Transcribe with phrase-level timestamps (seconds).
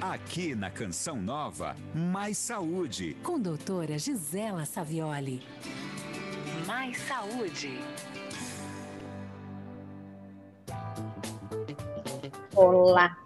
[0.00, 3.16] Aqui na Canção Nova, Mais Saúde.
[3.22, 5.42] Com doutora Gisela Savioli.
[6.66, 7.78] Mais Saúde.
[12.54, 13.16] Olá!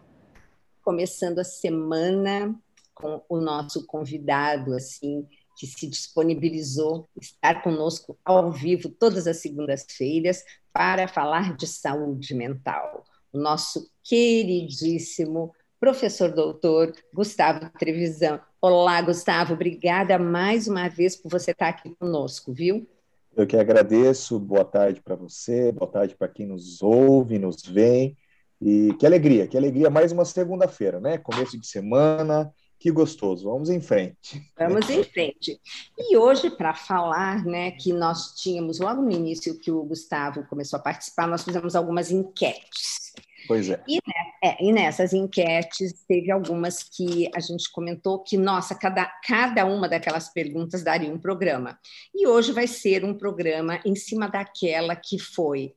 [0.81, 2.55] Começando a semana
[2.95, 5.27] com o nosso convidado, assim,
[5.59, 13.05] que se disponibilizou estar conosco ao vivo todas as segundas-feiras para falar de saúde mental.
[13.33, 18.39] O nosso queridíssimo professor doutor Gustavo Trevisan.
[18.61, 22.87] Olá, Gustavo, obrigada mais uma vez por você estar aqui conosco, viu?
[23.35, 28.15] Eu que agradeço, boa tarde para você, boa tarde para quem nos ouve, nos vê.
[28.61, 31.17] E que alegria, que alegria, mais uma segunda-feira, né?
[31.17, 33.49] Começo de semana, que gostoso.
[33.49, 34.43] Vamos em frente.
[34.59, 35.59] Vamos em frente.
[35.99, 40.79] E hoje, para falar, né, que nós tínhamos logo no início que o Gustavo começou
[40.79, 43.15] a participar, nós fizemos algumas enquetes.
[43.47, 43.83] Pois é.
[43.89, 49.05] E, né, é, e nessas enquetes teve algumas que a gente comentou que, nossa, cada,
[49.27, 51.79] cada uma daquelas perguntas daria um programa.
[52.15, 55.75] E hoje vai ser um programa em cima daquela que foi.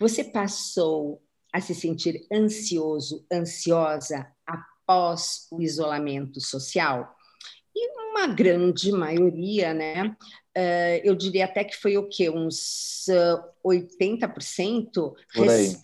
[0.00, 7.14] Você passou a se sentir ansioso, ansiosa após o isolamento social?
[7.76, 10.16] E uma grande maioria, né?
[10.56, 12.30] Uh, eu diria até que foi o quê?
[12.30, 15.76] Uns uh, 80% Por aí.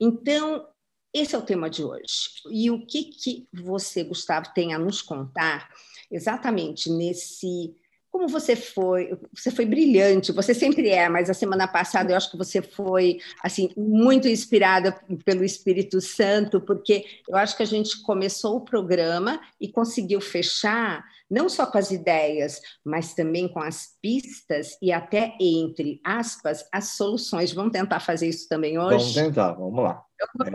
[0.00, 0.66] Então,
[1.14, 2.30] esse é o tema de hoje.
[2.50, 5.68] E o que, que você, Gustavo, tem a nos contar
[6.10, 7.74] exatamente nesse.
[8.12, 12.30] Como você foi, você foi brilhante, você sempre é, mas a semana passada eu acho
[12.30, 18.02] que você foi assim muito inspirada pelo Espírito Santo, porque eu acho que a gente
[18.02, 23.96] começou o programa e conseguiu fechar não só com as ideias, mas também com as
[24.02, 27.54] pistas e até entre aspas as soluções.
[27.54, 28.98] Vamos tentar fazer isso também hoje?
[28.98, 30.04] Vamos tentar, vamos lá.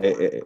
[0.00, 0.42] É, é,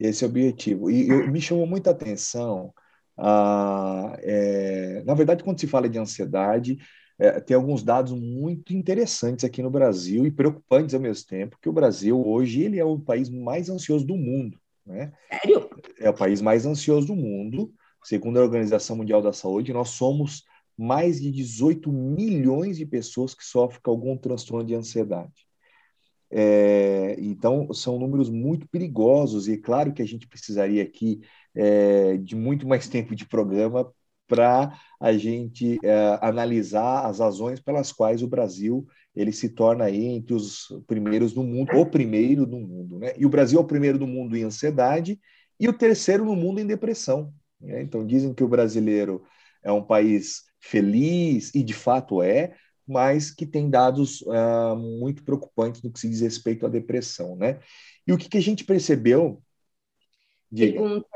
[0.00, 0.90] esse é o objetivo.
[0.90, 2.72] E eu, me chamou muita atenção,
[3.16, 6.78] ah, é, na verdade, quando se fala de ansiedade,
[7.18, 11.68] é, tem alguns dados muito interessantes aqui no Brasil e preocupantes ao mesmo tempo, que
[11.68, 14.58] o Brasil hoje ele é o país mais ansioso do mundo.
[14.84, 15.12] Né?
[15.30, 15.70] Sério?
[15.98, 17.72] É o país mais ansioso do mundo.
[18.02, 20.44] Segundo a Organização Mundial da Saúde, nós somos
[20.76, 25.43] mais de 18 milhões de pessoas que sofrem com algum transtorno de ansiedade.
[26.30, 31.20] É, então, são números muito perigosos, e é claro que a gente precisaria aqui
[31.54, 33.92] é, de muito mais tempo de programa
[34.26, 40.04] para a gente é, analisar as razões pelas quais o Brasil ele se torna aí
[40.06, 43.12] entre os primeiros do mundo, o primeiro do mundo, né?
[43.16, 45.20] E o Brasil é o primeiro do mundo em ansiedade
[45.60, 47.32] e o terceiro no mundo em depressão.
[47.60, 47.82] Né?
[47.82, 49.22] Então, dizem que o brasileiro
[49.62, 52.54] é um país feliz, e de fato é,
[52.86, 57.36] mas que tem dados uh, muito preocupantes no que se diz respeito à depressão.
[57.36, 57.60] Né?
[58.06, 59.42] E o que, que a gente percebeu?
[60.54, 61.08] Pergunta.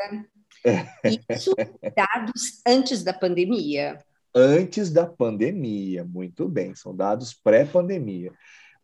[1.30, 1.54] Isso
[1.94, 3.98] dados antes da pandemia?
[4.34, 8.32] Antes da pandemia, muito bem, são dados pré-pandemia.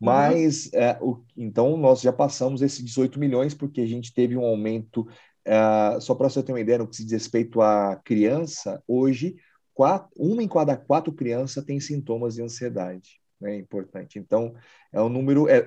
[0.01, 0.71] Mas,
[1.01, 1.11] uhum.
[1.11, 5.07] o, então, nós já passamos esses 18 milhões, porque a gente teve um aumento
[5.47, 9.37] Uh, só para você ter uma ideia, no que se diz respeito à criança, hoje,
[9.75, 13.21] quatro, uma em cada quatro crianças tem sintomas de ansiedade.
[13.41, 13.57] Né?
[13.57, 14.19] É importante.
[14.19, 14.55] Então,
[14.93, 15.49] é um número.
[15.49, 15.67] É,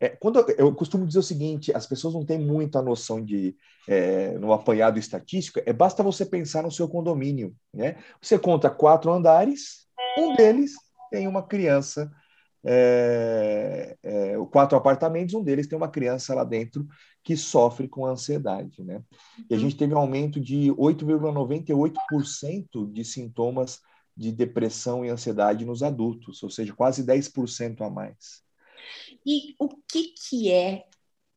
[0.00, 3.56] é, quando eu, eu, costumo dizer o seguinte: as pessoas não têm muita noção de
[3.88, 7.54] é, no apanhado estatístico, é basta você pensar no seu condomínio.
[7.72, 7.96] Né?
[8.20, 9.86] Você conta quatro andares,
[10.18, 10.72] um deles
[11.10, 12.10] tem uma criança
[12.64, 16.86] é, é, quatro apartamentos, um deles tem uma criança lá dentro
[17.22, 19.02] que sofre com ansiedade, né?
[19.48, 23.80] E a gente teve um aumento de 8,98% de sintomas
[24.16, 28.42] de depressão e ansiedade nos adultos, ou seja, quase 10% a mais.
[29.24, 30.84] E o que, que é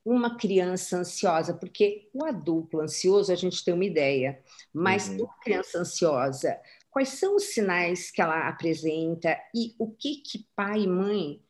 [0.04, 1.54] uma criança ansiosa?
[1.54, 4.44] Porque o adulto ansioso a gente tem uma ideia,
[4.74, 5.24] mas uhum.
[5.24, 6.60] uma criança ansiosa,
[6.96, 11.42] quais são os sinais que ela apresenta e o que, que pai e mãe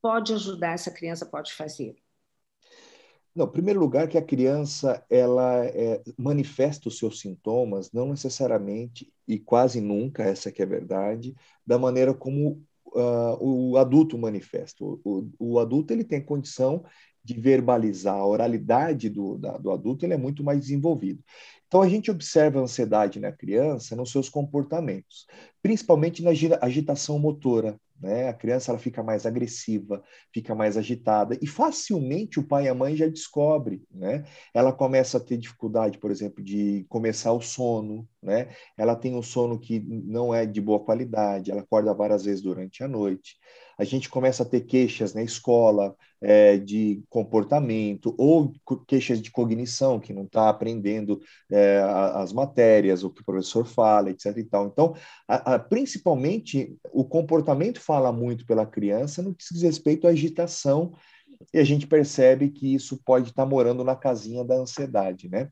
[0.00, 1.94] pode ajudar essa criança, pode fazer?
[3.34, 9.12] Não, em primeiro lugar, que a criança ela é, manifesta os seus sintomas, não necessariamente
[9.28, 11.34] e quase nunca, essa que é a verdade,
[11.66, 14.82] da maneira como uh, o adulto manifesta.
[14.82, 16.82] O, o, o, adulto ele tem condição
[17.24, 21.22] de verbalizar, a oralidade do, da, do adulto ele é muito mais desenvolvido.
[21.66, 25.26] Então, a gente observa a ansiedade na criança nos seus comportamentos,
[25.62, 26.30] principalmente na
[26.60, 27.80] agitação motora.
[28.00, 28.28] Né?
[28.28, 32.74] A criança ela fica mais agressiva, fica mais agitada, e facilmente o pai e a
[32.74, 33.82] mãe já descobre.
[33.90, 34.24] Né?
[34.52, 38.48] Ela começa a ter dificuldade, por exemplo, de começar o sono, né?
[38.76, 42.82] Ela tem um sono que não é de boa qualidade, ela acorda várias vezes durante
[42.82, 43.36] a noite.
[43.76, 48.52] A gente começa a ter queixas na escola é, de comportamento ou
[48.86, 51.82] queixas de cognição, que não está aprendendo é,
[52.14, 54.36] as matérias, o que o professor fala, etc.
[54.38, 54.66] E tal.
[54.66, 54.94] Então,
[55.28, 60.94] a, a, principalmente, o comportamento fala muito pela criança no que diz respeito à agitação
[61.52, 65.50] e a gente percebe que isso pode estar morando na casinha da ansiedade, né?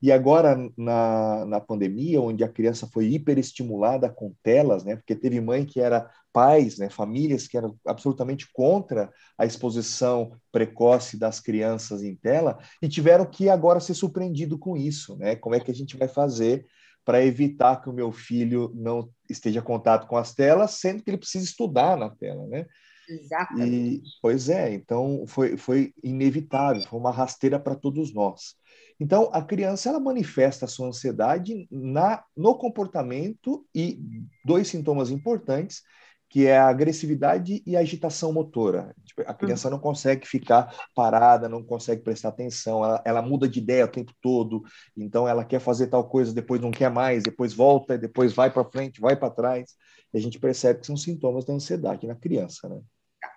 [0.00, 4.96] E agora, na, na pandemia, onde a criança foi hiperestimulada com telas, né?
[4.96, 6.88] Porque teve mãe que era pais, né?
[6.88, 13.48] Famílias que eram absolutamente contra a exposição precoce das crianças em tela e tiveram que
[13.48, 15.36] agora ser surpreendido com isso, né?
[15.36, 16.66] Como é que a gente vai fazer
[17.04, 21.10] para evitar que o meu filho não esteja em contato com as telas, sendo que
[21.10, 22.66] ele precisa estudar na tela, né?
[23.12, 23.96] Exatamente.
[23.96, 28.54] E, pois é, então foi, foi inevitável, foi uma rasteira para todos nós.
[28.98, 33.98] Então, a criança ela manifesta a sua ansiedade na, no comportamento e
[34.44, 35.82] dois sintomas importantes,
[36.28, 38.94] que é a agressividade e a agitação motora.
[39.04, 43.58] Tipo, a criança não consegue ficar parada, não consegue prestar atenção, ela, ela, muda de
[43.58, 44.62] ideia o tempo todo,
[44.96, 48.64] então ela quer fazer tal coisa, depois não quer mais, depois volta, depois vai para
[48.64, 49.74] frente, vai para trás.
[50.14, 52.80] E a gente percebe que são sintomas da ansiedade na criança, né?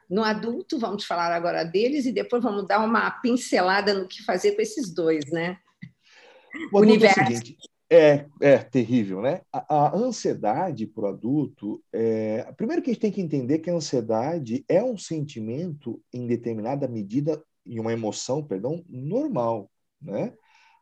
[0.10, 4.56] No adulto, vamos falar agora deles e depois vamos dar uma pincelada no que fazer
[4.56, 5.58] com esses dois, né?
[6.72, 7.20] O Universo.
[7.20, 7.58] É, o seguinte,
[7.90, 9.42] é, é terrível, né?
[9.52, 13.70] A, a ansiedade para o adulto, é, primeiro que a gente tem que entender que
[13.70, 20.34] a ansiedade é um sentimento, em determinada medida, e uma emoção, perdão, normal, né?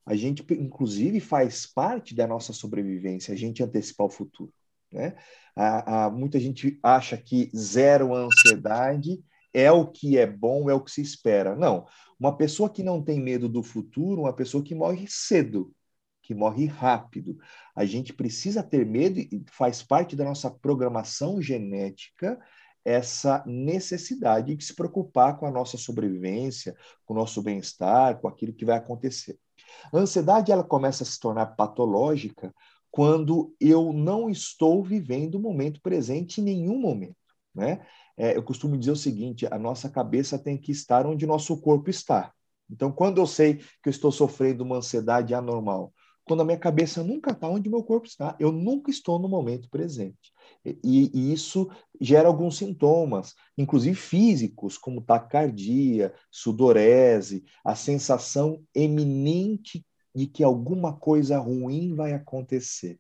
[0.06, 4.52] A gente, inclusive, faz parte da nossa sobrevivência, a gente antecipar o futuro.
[4.94, 5.16] Né?
[5.56, 9.24] A, a, muita gente acha que zero ansiedade
[9.54, 11.56] é o que é bom, é o que se espera.
[11.56, 11.86] Não.
[12.20, 15.74] Uma pessoa que não tem medo do futuro, uma pessoa que morre cedo,
[16.22, 17.38] que morre rápido.
[17.76, 22.40] A gente precisa ter medo e faz parte da nossa programação genética
[22.86, 26.76] essa necessidade de se preocupar com a nossa sobrevivência,
[27.06, 29.40] com o nosso bem-estar, com aquilo que vai acontecer.
[29.92, 32.54] A ansiedade ela começa a se tornar patológica
[32.94, 37.16] quando eu não estou vivendo o momento presente em nenhum momento.
[37.54, 37.84] Né?
[38.16, 41.90] É, eu costumo dizer o seguinte: a nossa cabeça tem que estar onde nosso corpo
[41.90, 42.32] está.
[42.70, 45.92] Então, quando eu sei que eu estou sofrendo uma ansiedade anormal,
[46.24, 49.68] quando a minha cabeça nunca está onde meu corpo está, eu nunca estou no momento
[49.72, 50.32] presente.
[50.64, 60.28] E, e, isso gera alguns sintomas, inclusive físicos, como taquicardia, sudorese, a sensação eminente de
[60.28, 63.00] que alguma coisa ruim vai acontecer.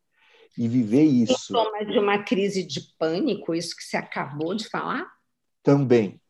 [0.58, 1.48] E viver isso.
[1.48, 5.06] Sintoma de uma crise de pânico, isso que você acabou de falar?
[5.64, 6.22] Também.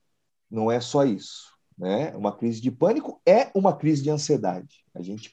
[0.50, 1.52] Não é só isso.
[1.78, 2.16] Né?
[2.16, 4.86] Uma crise de pânico é uma crise de ansiedade.
[4.94, 5.32] A gente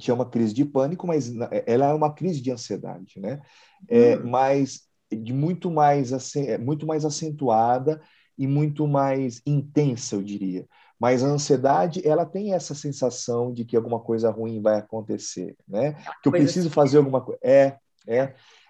[0.00, 1.32] chama crise de pânico, mas
[1.66, 3.40] ela é uma crise de ansiedade, né?
[3.88, 4.28] É, hum.
[4.28, 8.02] Mas de muito mais, é muito mais acentuada
[8.36, 10.66] e muito mais intensa, eu diria.
[11.02, 15.94] Mas a ansiedade, ela tem essa sensação de que alguma coisa ruim vai acontecer, né?
[16.22, 16.74] Que eu preciso assim.
[16.74, 17.40] fazer alguma coisa.
[17.42, 17.76] É,
[18.06, 18.18] é,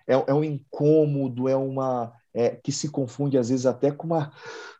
[0.06, 4.32] é, é um incômodo, é uma é, que se confunde às vezes até com uma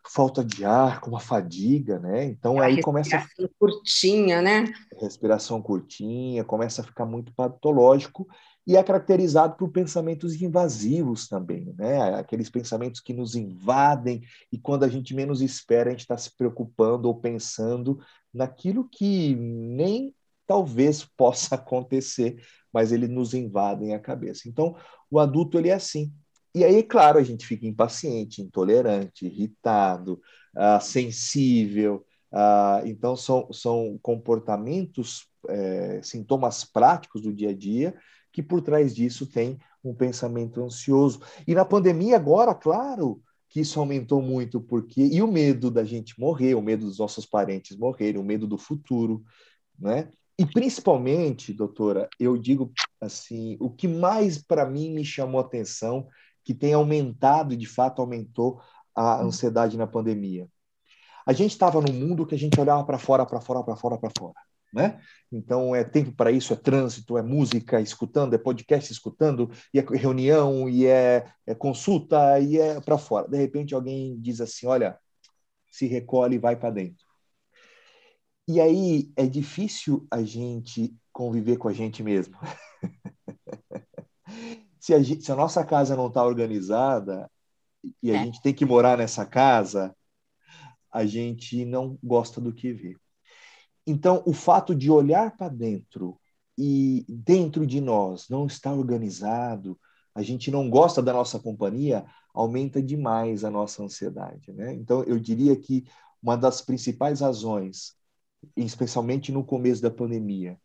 [0.07, 2.25] falta de ar, com uma fadiga, né?
[2.25, 4.73] Então aí começa respiração curtinha, né?
[4.99, 8.27] Respiração curtinha, começa a ficar muito patológico
[8.65, 12.15] e é caracterizado por pensamentos invasivos também, né?
[12.15, 16.35] Aqueles pensamentos que nos invadem e quando a gente menos espera, a gente está se
[16.35, 17.99] preocupando ou pensando
[18.33, 20.13] naquilo que nem
[20.47, 22.41] talvez possa acontecer,
[22.71, 24.47] mas ele nos invadem a cabeça.
[24.47, 24.75] Então,
[25.09, 26.11] o adulto ele é assim.
[26.55, 30.21] E aí, claro, a gente fica impaciente, intolerante, irritado,
[30.55, 32.05] uh, sensível.
[32.31, 37.93] Uh, então, são, são comportamentos, é, sintomas práticos do dia a dia
[38.33, 41.21] que por trás disso tem um pensamento ansioso.
[41.47, 46.19] E na pandemia agora, claro, que isso aumentou muito, porque e o medo da gente
[46.19, 49.23] morrer, o medo dos nossos parentes morrerem, o medo do futuro,
[49.77, 50.09] né?
[50.35, 56.07] E principalmente, doutora, eu digo assim, o que mais para mim me chamou atenção,
[56.43, 58.61] que tem aumentado e de fato aumentou
[58.95, 60.47] a ansiedade na pandemia.
[61.25, 63.97] A gente estava num mundo que a gente olhava para fora, para fora, para fora,
[63.97, 64.35] para fora
[64.73, 64.99] né?
[65.31, 69.83] Então é tempo para isso, é trânsito, é música escutando, é podcast escutando, e é
[69.83, 73.27] reunião, e é, é consulta, e é para fora.
[73.27, 74.97] De repente alguém diz assim, olha,
[75.71, 77.05] se recolhe e vai para dentro.
[78.47, 82.37] E aí é difícil a gente conviver com a gente mesmo.
[84.83, 87.31] se, a gente, se, a nossa casa não está organizada
[88.01, 88.25] e a é.
[88.25, 89.95] gente tem que morar nessa casa,
[90.91, 92.97] a gente não gosta do que vê.
[93.87, 96.19] Então, o fato de olhar para dentro
[96.57, 99.79] e dentro de nós não está organizado,
[100.13, 104.51] a gente não gosta da nossa companhia, aumenta demais a nossa ansiedade.
[104.51, 104.73] Né?
[104.73, 105.85] Então, eu diria que
[106.21, 107.95] uma das principais razões,
[108.57, 110.59] especialmente no começo da pandemia,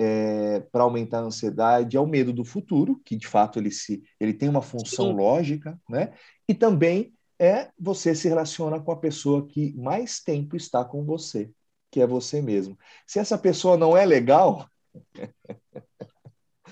[0.00, 4.00] é, para aumentar a ansiedade é o medo do futuro, que de fato ele, se,
[4.20, 5.16] ele tem uma função Sim.
[5.16, 6.12] lógica, né?
[6.48, 11.50] e também é você se relaciona com a pessoa que mais tempo está com você,
[11.90, 12.78] que é você mesmo.
[13.04, 14.68] Se essa pessoa não é legal,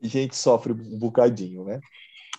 [0.00, 1.80] a gente sofre um bocadinho, né?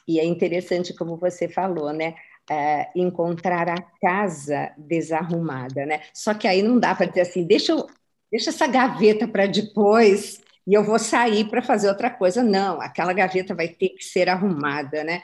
[0.08, 2.16] E é interessante como você falou, né?
[2.50, 6.02] É, encontrar a casa desarrumada, né?
[6.14, 7.86] Só que aí não dá para dizer assim, deixa, eu,
[8.32, 12.44] deixa essa gaveta para depois e eu vou sair para fazer outra coisa.
[12.44, 15.24] Não, aquela gaveta vai ter que ser arrumada, né?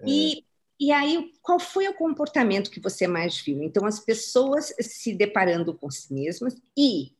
[0.00, 0.04] É.
[0.06, 0.44] E,
[0.78, 3.62] e aí, qual foi o comportamento que você mais viu?
[3.62, 7.12] Então, as pessoas se deparando com si mesmas e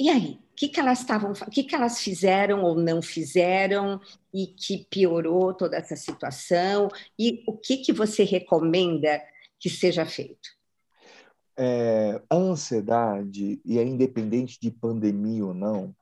[0.00, 4.00] e aí, o que, que elas estavam, o que, que elas fizeram ou não fizeram
[4.32, 6.88] e que piorou toda essa situação?
[7.18, 9.22] E o que, que você recomenda
[9.58, 10.48] que seja feito?
[11.62, 15.94] É, a ansiedade, e é independente de pandemia ou não,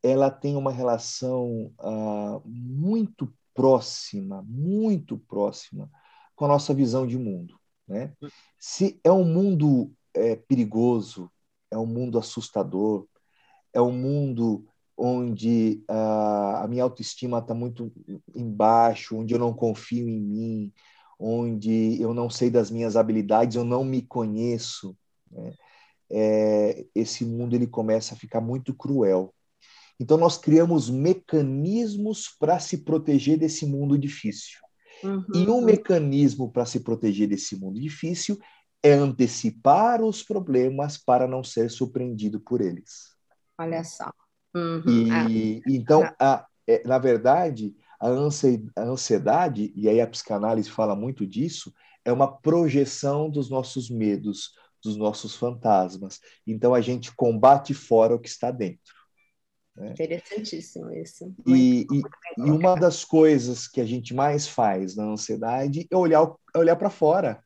[0.00, 5.90] ela tem uma relação ah, muito próxima, muito próxima
[6.36, 7.58] com a nossa visão de mundo.
[7.88, 8.12] Né?
[8.58, 11.30] Se é um mundo é, perigoso,
[11.70, 13.06] é um mundo assustador,
[13.72, 14.64] é um mundo
[14.96, 17.92] onde uh, a minha autoestima está muito
[18.34, 20.72] embaixo, onde eu não confio em mim,
[21.18, 24.96] onde eu não sei das minhas habilidades, eu não me conheço.
[25.30, 25.52] Né?
[26.10, 29.34] É, esse mundo ele começa a ficar muito cruel.
[29.98, 34.58] Então nós criamos mecanismos para se proteger desse mundo difícil.
[35.02, 35.24] Uhum.
[35.34, 38.38] E um mecanismo para se proteger desse mundo difícil
[38.82, 43.14] é antecipar os problemas para não ser surpreendido por eles.
[43.58, 44.12] Olha só.
[44.54, 44.84] Uhum.
[44.86, 45.26] E, ah,
[45.68, 46.14] então, tá.
[46.20, 51.72] a, é, na verdade, a ansiedade, e aí a psicanálise fala muito disso,
[52.04, 56.20] é uma projeção dos nossos medos, dos nossos fantasmas.
[56.46, 58.92] Então, a gente combate fora o que está dentro.
[59.74, 59.92] Né?
[59.92, 61.34] Interessantíssimo isso.
[61.46, 62.02] E, e,
[62.38, 66.76] e, uma das coisas que a gente mais faz na ansiedade é olhar, é olhar
[66.76, 67.42] para fora.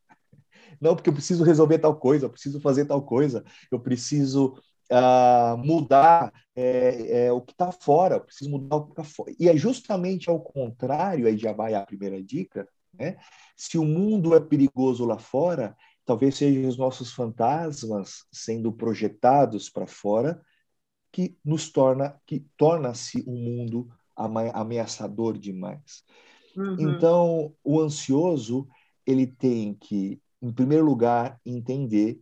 [0.81, 4.61] Não, porque eu preciso resolver tal coisa, eu preciso fazer tal coisa, eu preciso
[4.91, 9.33] uh, mudar é, é, o que está fora, preciso mudar o que está fora.
[9.39, 13.17] E é justamente ao contrário, aí já vai a primeira dica, né?
[13.57, 19.87] Se o mundo é perigoso lá fora, talvez sejam os nossos fantasmas sendo projetados para
[19.87, 20.41] fora
[21.13, 26.03] que nos torna, que torna-se um mundo ameaçador demais.
[26.57, 26.77] Uhum.
[26.79, 28.67] Então, o ansioso,
[29.07, 32.21] ele tem que, em primeiro lugar, entender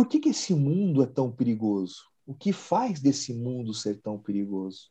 [0.00, 2.06] por que, que esse mundo é tão perigoso?
[2.26, 4.88] O que faz desse mundo ser tão perigoso?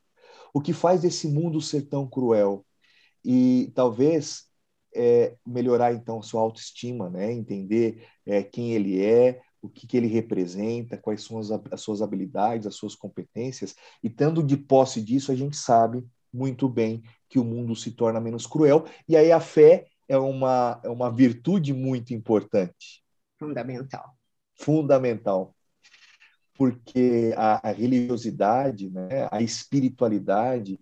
[0.53, 2.63] O que faz desse mundo ser tão cruel?
[3.25, 4.43] E talvez
[4.95, 7.33] é, melhorar então sua autoestima, né?
[7.33, 12.03] entender é, quem ele é, o que, que ele representa, quais são as, as, suas
[12.03, 13.73] habilidades, as suas competências,
[14.03, 18.21] e tendo de posse disso, a gente sabe muito bem que o mundo se torna
[18.21, 23.03] menos cruel, e aí a fé é uma, é uma virtude muito importante.
[23.39, 24.18] Fundamental
[24.59, 25.55] fundamental,
[26.53, 30.79] porque a, a religiosidade, né, a espiritualidade,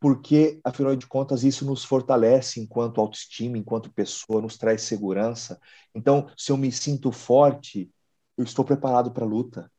[0.00, 5.60] porque, afinal de contas, isso nos fortalece enquanto autoestima, enquanto pessoa, nos traz segurança.
[5.94, 7.88] Então, se eu me sinto forte,
[8.36, 9.70] eu estou preparado para a luta,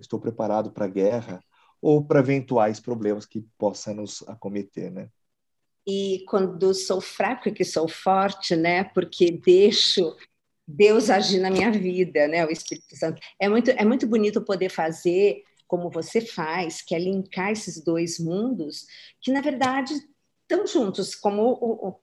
[0.00, 1.40] estou preparado para a guerra
[1.80, 5.08] ou para eventuais problemas que possam nos acometer, né?
[5.86, 8.84] E quando sou fraco e que sou forte, né?
[8.84, 10.16] Porque deixo
[10.76, 12.44] Deus agir na minha vida, né?
[12.46, 13.20] O Espírito Santo.
[13.40, 18.18] É muito, é muito bonito poder fazer como você faz, que é linkar esses dois
[18.18, 18.86] mundos,
[19.20, 19.94] que na verdade
[20.42, 21.94] estão juntos, como o,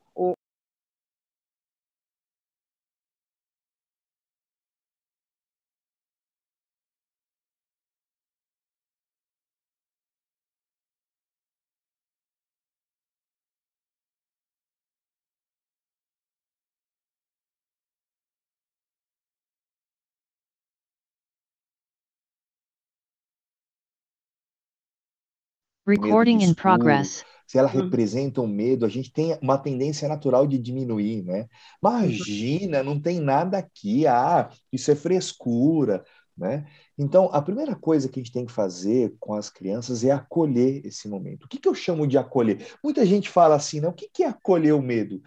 [25.88, 27.24] Recording in progress.
[27.48, 27.84] Se ela hum.
[27.84, 31.48] representa um medo, a gente tem uma tendência natural de diminuir, né?
[31.82, 36.03] Imagina, não tem nada aqui, ah, isso é frescura,
[36.38, 36.67] né?
[36.98, 40.86] Então, a primeira coisa que a gente tem que fazer com as crianças é acolher
[40.86, 41.46] esse momento.
[41.46, 42.67] O que, que eu chamo de acolher?
[42.84, 43.88] Muita gente fala assim, né?
[43.88, 45.22] O que, que é acolher o medo?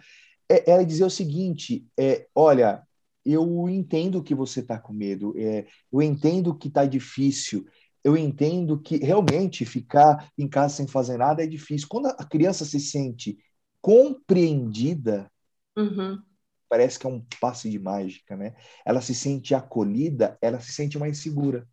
[0.47, 2.83] É, ela dizer o seguinte: é, olha,
[3.25, 7.65] eu entendo que você está com medo, é, eu entendo que está difícil,
[8.03, 11.87] eu entendo que realmente ficar em casa sem fazer nada é difícil.
[11.89, 13.37] Quando a criança se sente
[13.81, 15.29] compreendida,
[15.77, 16.25] Uhum.
[16.69, 18.55] parece que é um passe de mágica, né?
[18.85, 21.67] Ela se sente acolhida, ela se sente mais segura.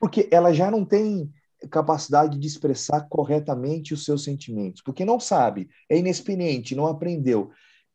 [0.00, 1.32] Porque ela já não tem
[1.70, 7.50] capacidade de expressar corretamente os seus sentimentos, porque não sabe, é inexperiente, não aprendeu.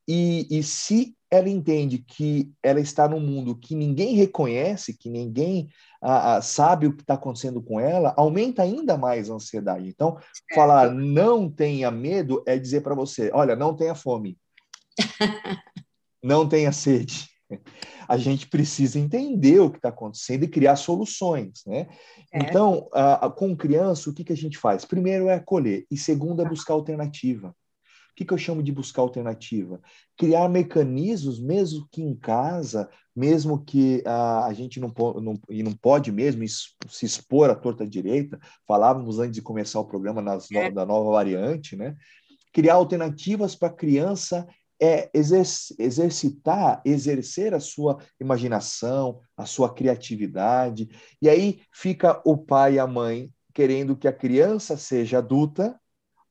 [0.07, 5.69] E, e se ela entende que ela está num mundo que ninguém reconhece, que ninguém
[6.01, 9.87] ah, ah, sabe o que está acontecendo com ela, aumenta ainda mais a ansiedade.
[9.87, 10.19] Então,
[10.53, 14.37] falar não tenha medo é dizer para você: olha, não tenha fome,
[16.21, 17.31] não tenha sede.
[18.07, 21.87] A gente precisa entender o que está acontecendo e criar soluções, né?
[22.33, 22.39] É.
[22.39, 24.83] Então, ah, com criança, o que, que a gente faz?
[24.83, 27.55] Primeiro é acolher e segundo é buscar alternativa.
[28.21, 29.81] O que, que eu chamo de buscar alternativa?
[30.15, 35.71] Criar mecanismos, mesmo que em casa, mesmo que ah, a gente não, não, e não
[35.71, 40.51] pode mesmo es- se expor à torta direita, falávamos antes de começar o programa nas
[40.51, 40.69] É.
[40.69, 41.95] da nova variante, né?
[42.53, 44.45] Criar alternativas para a criança
[44.79, 50.87] é exer- exercitar, exercer a sua imaginação, a sua criatividade.
[51.19, 55.80] E aí fica o pai e a mãe querendo que a criança seja adulta,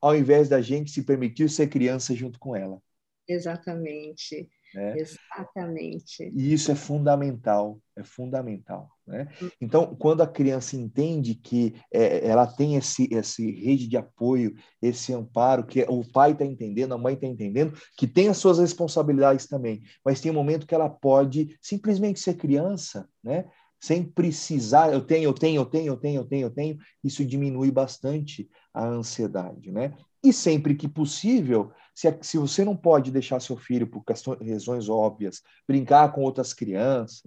[0.01, 2.81] ao invés da gente se permitir ser criança junto com ela.
[3.27, 4.49] Exatamente.
[4.73, 4.95] Né?
[4.97, 6.31] Exatamente.
[6.33, 8.89] E isso é fundamental, é fundamental.
[9.05, 9.27] Né?
[9.59, 15.13] Então, quando a criança entende que é, ela tem esse, esse rede de apoio, esse
[15.13, 19.45] amparo, que o pai está entendendo, a mãe está entendendo, que tem as suas responsabilidades
[19.45, 23.45] também, mas tem um momento que ela pode simplesmente ser criança, né?
[23.81, 27.25] Sem precisar, eu tenho, eu tenho, eu tenho, eu tenho, eu tenho, eu tenho, isso
[27.25, 29.71] diminui bastante a ansiedade.
[29.71, 29.93] Né?
[30.23, 34.39] E sempre que possível, se, a- se você não pode deixar seu filho, por questões,
[34.47, 37.23] razões óbvias, brincar com outras crianças,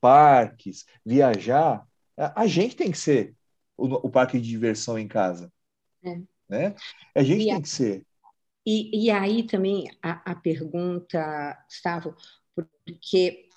[0.00, 1.86] parques, viajar,
[2.16, 3.34] a, a gente tem que ser
[3.76, 5.52] o, o parque de diversão em casa.
[6.02, 6.20] É.
[6.48, 6.74] Né?
[7.14, 8.06] A gente E a- tem que ser.
[8.66, 12.14] E, e aí também a, a pergunta, Gustavo,
[12.54, 13.47] porque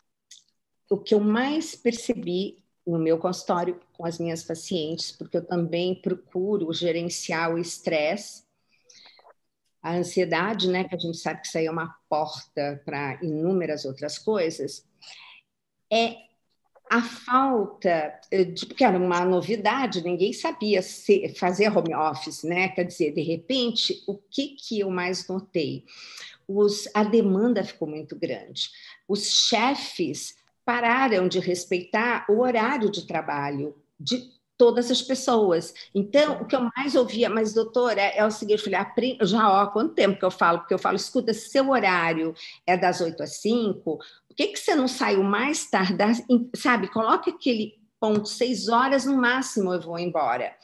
[0.91, 5.95] o que eu mais percebi no meu consultório com as minhas pacientes, porque eu também
[5.95, 8.43] procuro gerenciar o estresse,
[9.81, 13.85] a ansiedade, né, que a gente sabe que isso aí é uma porta para inúmeras
[13.85, 14.85] outras coisas,
[15.91, 16.17] é
[16.89, 18.19] a falta
[18.53, 22.67] de porque era uma novidade, ninguém sabia se- fazer home office, né?
[22.67, 25.85] Quer dizer, de repente, o que que eu mais notei?
[26.45, 28.69] Os, a demanda ficou muito grande.
[29.07, 35.73] Os chefes pararam de respeitar o horário de trabalho de todas as pessoas.
[35.93, 39.49] Então, o que eu mais ouvia, mas doutora, é o seguinte, eu falei, "Apre- já
[39.49, 40.59] ó, quanto tempo que eu falo?
[40.59, 42.33] Porque eu falo, escuta, se seu horário
[42.67, 45.95] é das 8 às 5, por que, que você não saiu mais tarde?
[46.55, 50.55] Sabe, coloca aquele ponto, seis horas no máximo eu vou embora.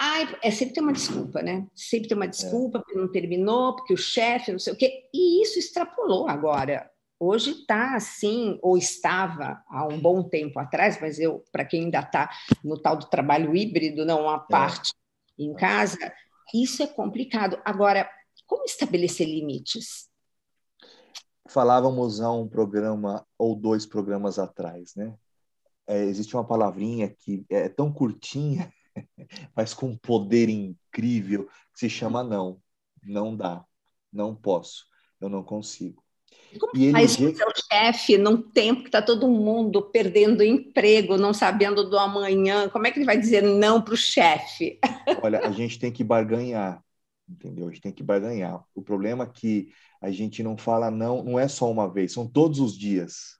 [0.00, 1.66] Ai, é sempre tem uma desculpa, né?
[1.74, 5.08] Sempre tem uma desculpa porque não terminou, porque o chefe, não sei o quê.
[5.12, 6.88] E isso extrapolou agora.
[7.20, 11.98] Hoje está assim, ou estava há um bom tempo atrás, mas eu, para quem ainda
[11.98, 12.30] está
[12.62, 14.92] no tal do trabalho híbrido, não uma parte
[15.36, 16.12] em casa,
[16.54, 17.60] isso é complicado.
[17.64, 18.08] Agora,
[18.46, 20.08] como estabelecer limites?
[21.48, 25.14] Falávamos há um programa ou dois programas atrás, né?
[25.88, 28.72] É, existe uma palavrinha que é tão curtinha,
[29.56, 32.60] mas com um poder incrível, que se chama não.
[33.02, 33.64] Não dá,
[34.12, 34.86] não posso,
[35.20, 36.04] eu não consigo.
[36.58, 41.16] Como E ele faz o seu chefe num tempo que está todo mundo perdendo emprego,
[41.16, 42.68] não sabendo do amanhã?
[42.68, 44.78] Como é que ele vai dizer não para o chefe?
[45.16, 46.82] Olha, a gente tem que barganhar,
[47.28, 47.66] entendeu?
[47.66, 48.64] A gente tem que barganhar.
[48.74, 52.26] O problema é que a gente não fala não, não é só uma vez, são
[52.28, 53.37] todos os dias.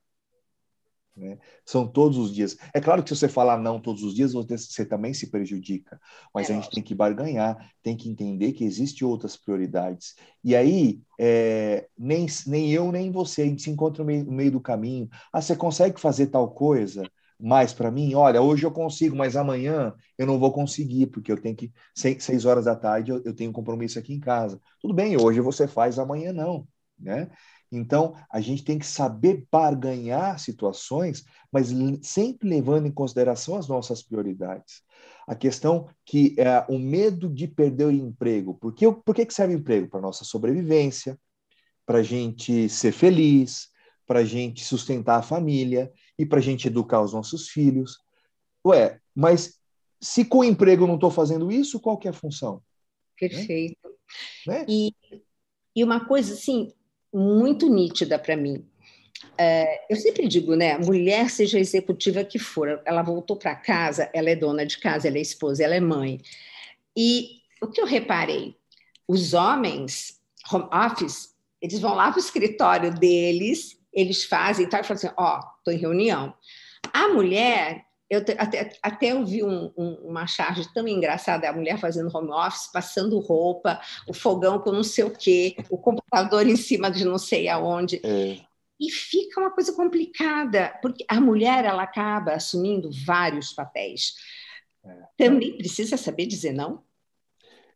[1.19, 1.37] Né?
[1.65, 2.57] São todos os dias.
[2.73, 6.01] É claro que se você falar não todos os dias, você, também se prejudica,
[6.33, 10.15] mas É a gente tem que barganhar, tem que entender que existem outras prioridades.
[10.45, 14.33] E aí, é, nem, nem eu, nem você, a gente se encontra no meio, no
[14.33, 15.09] meio do caminho.
[15.33, 17.03] Ah, você consegue fazer tal coisa?
[17.41, 21.41] mais para mim, olha, hoje eu consigo, mas amanhã eu não vou conseguir, porque eu
[21.41, 24.61] tenho que, seis, seis horas da tarde, eu, eu tenho um compromisso aqui em casa.
[24.81, 26.67] Tudo bem, hoje você faz, amanhã não,
[26.99, 27.31] né?
[27.71, 31.69] Então, a gente tem que saber barganhar situações, mas
[32.03, 34.83] sempre levando em consideração as nossas prioridades.
[35.27, 38.55] A questão que é o medo de perder o emprego.
[38.55, 39.89] Por que, por que serve o emprego?
[39.89, 41.19] Para nossa sobrevivência,
[41.85, 43.69] para a gente ser feliz,
[44.07, 47.99] para a gente sustentar a família e para a gente educar os nossos filhos.
[48.67, 49.59] Ué, mas
[50.01, 52.63] se com o emprego eu não estou fazendo isso, qual que é a função?
[53.19, 53.77] Perfeito.
[54.47, 54.65] Né?
[54.67, 54.95] E,
[55.77, 56.73] e uma coisa assim
[57.13, 58.65] muito nítida para mim.
[59.37, 60.79] é, eu sempre digo, né?
[60.79, 65.19] Mulher, seja executiva que for, ela voltou para casa, ela é dona de casa, ela
[65.19, 66.21] é esposa, ela é mãe.
[66.97, 68.57] E o que eu reparei?
[69.07, 70.21] Os homens,
[70.53, 74.97] home office, eles vão lá para o escritório deles, eles fazem e tal, e falam
[74.97, 76.35] assim: Ó, oh, estou em reunião.
[76.93, 81.79] A mulher, eu até, até eu vi um, um, uma charge tão engraçada, a mulher
[81.79, 86.57] fazendo home office, passando roupa, o fogão com não sei o quê, o computador em
[86.57, 88.01] cima de não sei aonde.
[88.03, 88.39] É.
[88.81, 94.15] E fica uma coisa complicada, porque a mulher ela acaba assumindo vários papéis.
[94.85, 95.03] É.
[95.19, 96.83] Também precisa saber dizer não?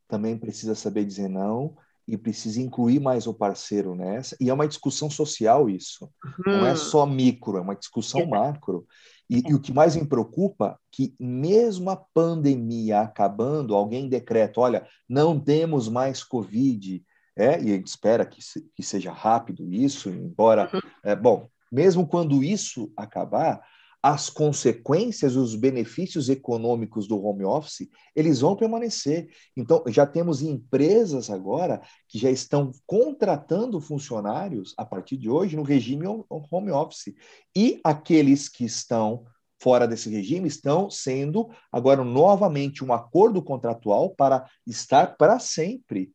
[0.08, 4.36] Também precisa saber dizer não e precisa incluir mais o parceiro nessa.
[4.40, 6.10] E é uma discussão social isso.
[6.24, 6.58] Uhum.
[6.58, 8.86] Não é só micro, é uma discussão macro.
[9.32, 9.50] E, é.
[9.50, 15.40] e, o que mais me preocupa que mesmo a pandemia acabando, alguém decreta, olha, não
[15.40, 17.02] temos mais Covid,
[17.34, 20.80] é, e a gente espera que, se, que seja rápido isso, embora, uhum.
[21.02, 23.62] é, bom, mesmo quando isso acabar,
[24.02, 29.28] as consequências, os benefícios econômicos do home office, eles vão permanecer.
[29.56, 35.62] Então, já temos empresas agora que já estão contratando funcionários a partir de hoje no
[35.62, 37.14] regime home office.
[37.54, 39.24] E aqueles que estão
[39.62, 46.12] fora desse regime estão sendo agora novamente um acordo contratual para estar para sempre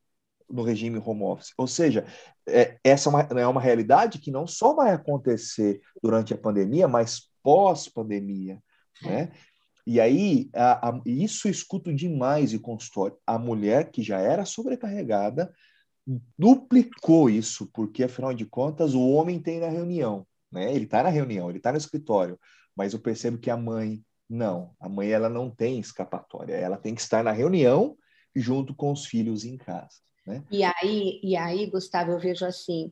[0.50, 1.54] no regime home office.
[1.58, 2.06] Ou seja,
[2.46, 6.88] é, essa é uma, é uma realidade que não só vai acontecer durante a pandemia,
[6.88, 8.62] mas pós-pandemia.
[9.02, 9.32] Né?
[9.86, 13.18] E aí, a, a, isso eu escuto demais em consultório.
[13.26, 15.50] A mulher que já era sobrecarregada
[16.38, 20.74] duplicou isso, porque afinal de contas o homem tem na reunião, né?
[20.74, 22.38] Ele está na reunião, ele está no escritório,
[22.76, 26.94] mas eu percebo que a mãe não, a mãe ela não tem escapatória, ela tem
[26.94, 27.98] que estar na reunião
[28.36, 30.02] junto com os filhos em casa.
[30.26, 30.44] Né?
[30.52, 32.92] E aí, e aí, Gustavo, eu vejo assim,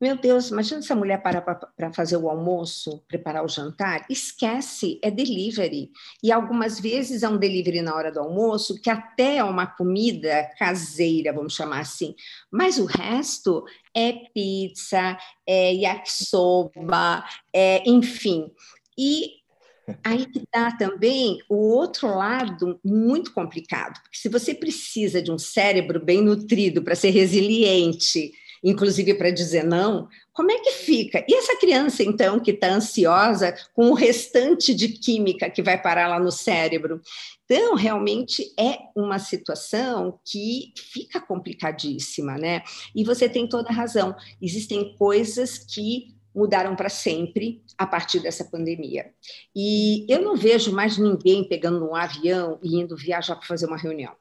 [0.00, 5.00] meu Deus, imagina se a mulher para para fazer o almoço, preparar o jantar, esquece,
[5.02, 5.90] é delivery.
[6.22, 10.50] E algumas vezes é um delivery na hora do almoço, que até é uma comida
[10.58, 12.14] caseira, vamos chamar assim,
[12.50, 18.50] mas o resto é pizza, é yakisoba, é, enfim.
[18.98, 19.36] E
[20.02, 25.38] Aí que está também o outro lado muito complicado, porque se você precisa de um
[25.38, 28.32] cérebro bem nutrido para ser resiliente,
[28.66, 31.24] inclusive para dizer não, como é que fica?
[31.28, 36.08] E essa criança, então, que está ansiosa com o restante de química que vai parar
[36.08, 37.00] lá no cérebro?
[37.44, 42.62] Então, realmente é uma situação que fica complicadíssima, né?
[42.94, 44.16] E você tem toda a razão.
[44.42, 49.14] Existem coisas que mudaram para sempre a partir dessa pandemia.
[49.54, 53.78] E eu não vejo mais ninguém pegando um avião e indo viajar para fazer uma
[53.78, 54.14] reunião.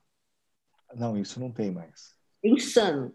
[0.95, 2.15] Não, isso não tem mais.
[2.43, 3.11] Insano,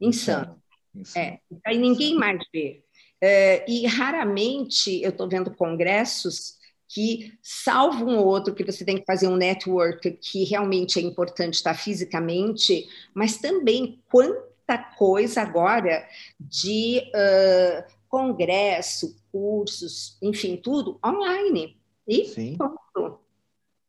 [0.00, 0.61] insano.
[0.94, 1.26] Insano.
[1.26, 2.82] É, aí ninguém mais vê.
[3.20, 8.98] É, e raramente eu estou vendo congressos que, salvo um ou outro, que você tem
[8.98, 16.06] que fazer um network que realmente é importante estar fisicamente, mas também quanta coisa agora
[16.38, 21.80] de uh, congresso, cursos, enfim, tudo online.
[22.06, 22.56] E Sim.
[22.58, 23.20] pronto.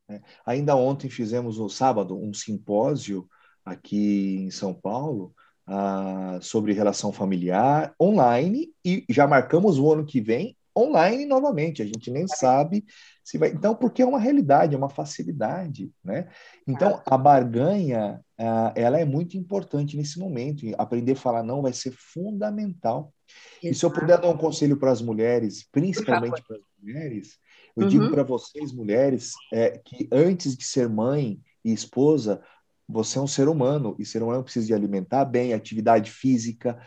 [0.09, 0.21] É.
[0.45, 3.27] Ainda ontem fizemos no sábado um simpósio
[3.65, 5.33] aqui em São Paulo
[5.67, 11.81] uh, sobre relação familiar online e já marcamos o ano que vem online novamente.
[11.81, 12.83] A gente nem sabe
[13.23, 13.49] se vai.
[13.49, 16.27] Então, porque é uma realidade, é uma facilidade, né?
[16.67, 20.65] Então, a barganha, uh, ela é muito importante nesse momento.
[20.77, 23.13] Aprender a falar não vai ser fundamental.
[23.61, 27.37] E se eu puder dar um conselho para as mulheres, principalmente para as mulheres,
[27.75, 27.89] eu uhum.
[27.89, 32.41] digo para vocês, mulheres, é, que antes de ser mãe e esposa,
[32.87, 36.77] você é um ser humano, e ser humano precisa de alimentar bem, atividade física,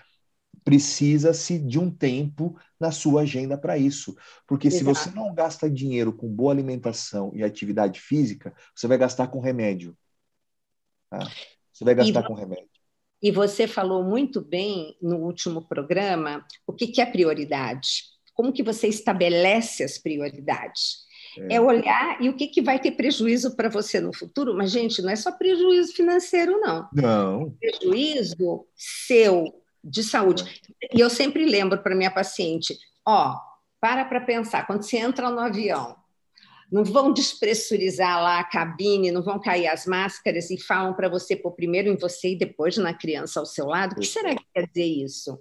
[0.65, 4.17] precisa-se de um tempo na sua agenda para isso.
[4.47, 4.79] Porque Exato.
[4.79, 9.41] se você não gasta dinheiro com boa alimentação e atividade física, você vai gastar com
[9.41, 9.97] remédio.
[11.09, 11.21] Tá?
[11.73, 12.27] Você vai gastar e...
[12.27, 12.69] com remédio.
[13.23, 18.03] E você falou muito bem no último programa o que, que é prioridade.
[18.35, 21.07] Como que você estabelece as prioridades?
[21.39, 24.55] É, é olhar e o que, que vai ter prejuízo para você no futuro.
[24.55, 26.89] Mas, gente, não é só prejuízo financeiro, não.
[26.93, 27.51] Não.
[27.61, 30.45] Prejuízo seu de saúde.
[30.93, 33.37] E eu sempre lembro para minha paciente: ó,
[33.81, 35.97] para para pensar, quando você entra no avião,
[36.71, 41.37] não vão despressurizar lá a cabine, não vão cair as máscaras e falam para você
[41.37, 43.93] pôr primeiro em você e depois na criança ao seu lado.
[43.93, 45.39] O que será que quer dizer isso?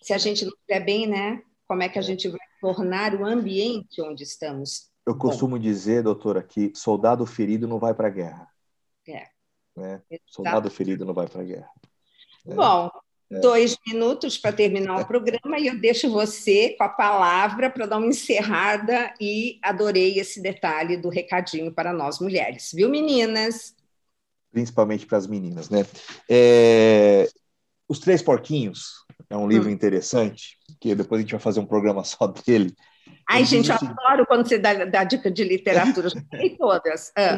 [0.00, 1.42] Se a gente não estiver bem, né?
[1.68, 4.91] Como é que a gente vai tornar o ambiente onde estamos?
[5.06, 5.62] Eu costumo Bom.
[5.62, 8.48] dizer, doutora, que soldado ferido não vai para a guerra.
[9.08, 9.26] É.
[9.76, 10.02] Né?
[10.26, 11.70] Soldado ferido não vai para a guerra.
[12.44, 12.54] Né?
[12.54, 12.90] Bom,
[13.40, 17.98] dois minutos para terminar o programa e eu deixo você com a palavra para dar
[17.98, 23.74] uma encerrada e adorei esse detalhe do recadinho para nós mulheres, viu, meninas?
[24.50, 25.86] Principalmente para as meninas, né?
[26.28, 27.28] É...
[27.88, 29.72] Os Três Porquinhos é um livro hum.
[29.72, 32.74] interessante, que depois a gente vai fazer um programa só dele.
[33.28, 37.12] Ai, gente, eu adoro quando você dá, dá dica de literatura, eu todas.
[37.16, 37.36] Ah.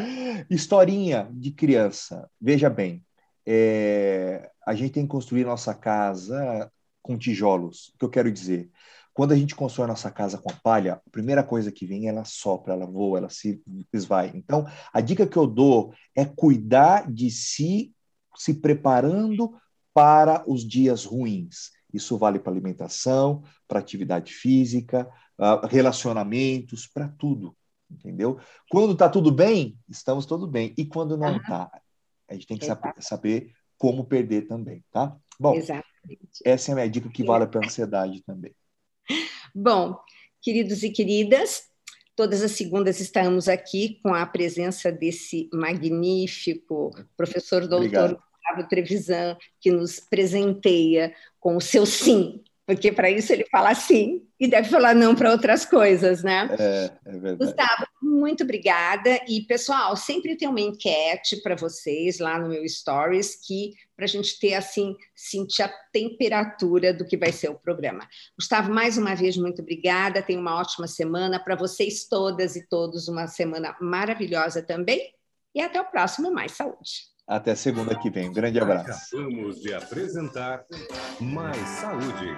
[0.50, 2.28] Historinha de criança.
[2.40, 3.04] Veja bem,
[3.46, 6.70] é, a gente tem que construir nossa casa
[7.02, 7.92] com tijolos.
[7.94, 8.70] O que eu quero dizer?
[9.12, 12.24] Quando a gente constrói nossa casa com a palha, a primeira coisa que vem, ela
[12.24, 14.32] sopra, ela voa, ela se esvai.
[14.34, 17.92] Então, a dica que eu dou é cuidar de si,
[18.34, 19.54] se preparando
[19.92, 21.70] para os dias ruins.
[21.92, 27.56] Isso vale para alimentação, para atividade física, uh, relacionamentos, para tudo,
[27.90, 28.38] entendeu?
[28.70, 30.74] Quando está tudo bem, estamos tudo bem.
[30.76, 31.70] E quando não está,
[32.28, 35.16] a gente tem que saber, saber, como perder também, tá?
[35.38, 35.84] Bom, Exatamente.
[36.44, 38.54] essa é a minha dica que vale para a ansiedade também.
[39.54, 39.98] Bom,
[40.40, 41.68] queridos e queridas,
[42.16, 49.70] todas as segundas estamos aqui com a presença desse magnífico professor doutor Gustavo Trevisan, que
[49.70, 54.94] nos presenteia com o seu sim, porque para isso ele fala sim e deve falar
[54.94, 56.48] não para outras coisas, né?
[56.58, 57.36] É, é verdade.
[57.36, 59.20] Gustavo, muito obrigada.
[59.28, 64.08] E, pessoal, sempre tem uma enquete para vocês lá no meu Stories, que para a
[64.08, 68.08] gente ter, assim, sentir a temperatura do que vai ser o programa.
[68.36, 70.22] Gustavo, mais uma vez, muito obrigada.
[70.22, 71.38] Tenha uma ótima semana.
[71.38, 75.12] Para vocês todas e todos, uma semana maravilhosa também.
[75.54, 77.13] E até o próximo Mais Saúde.
[77.26, 78.28] Até segunda que vem.
[78.28, 79.16] Um grande abraço.
[79.16, 80.64] Acabamos de apresentar
[81.20, 82.36] Mais Saúde.